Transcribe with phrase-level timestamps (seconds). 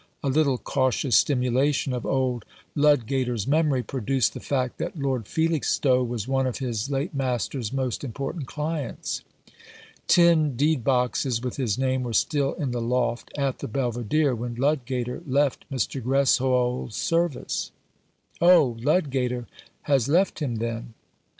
[0.23, 2.43] A little cautious stimulation of old
[2.75, 8.03] Ludgater's memory produced the fact that Lord Felixstowe was one of his late master's most
[8.03, 9.21] important clients.
[10.07, 14.55] Tin deed boxes with his name were still in the loft at the Belvidere when
[14.55, 16.01] Ludgater left Mr.
[16.01, 17.71] Greswold's service.""
[18.41, 19.45] Oh, Ludgater
[19.85, 20.95] has left him, then